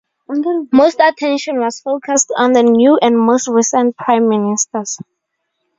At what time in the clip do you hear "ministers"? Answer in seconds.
4.29-4.97